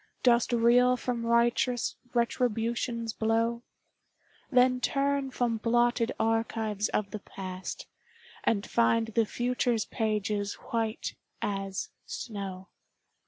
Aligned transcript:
Dost 0.23 0.51
reel 0.51 0.97
from 0.97 1.27
righteous 1.27 1.95
Retribution's 2.15 3.13
blow? 3.13 3.61
Then 4.49 4.79
turn 4.81 5.29
from 5.29 5.57
blotted 5.57 6.11
archives 6.19 6.89
of 6.89 7.11
the 7.11 7.19
past, 7.19 7.85
And 8.43 8.67
find 8.67 9.09
the 9.09 9.27
future's 9.27 9.85
pages 9.85 10.55
white 10.55 11.13
as 11.43 11.91
snow. 12.07 12.69